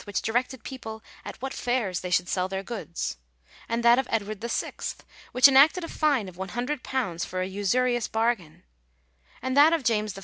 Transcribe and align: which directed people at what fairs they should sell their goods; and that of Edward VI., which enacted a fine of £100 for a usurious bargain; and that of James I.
which 0.07 0.21
directed 0.23 0.63
people 0.63 1.03
at 1.23 1.39
what 1.43 1.53
fairs 1.53 1.99
they 1.99 2.09
should 2.09 2.27
sell 2.27 2.47
their 2.47 2.63
goods; 2.63 3.17
and 3.69 3.83
that 3.83 3.99
of 3.99 4.07
Edward 4.09 4.41
VI., 4.41 4.73
which 5.31 5.47
enacted 5.47 5.83
a 5.83 5.87
fine 5.87 6.27
of 6.27 6.37
£100 6.37 7.23
for 7.23 7.39
a 7.39 7.45
usurious 7.47 8.07
bargain; 8.07 8.63
and 9.43 9.55
that 9.55 9.73
of 9.73 9.83
James 9.83 10.17
I. 10.17 10.19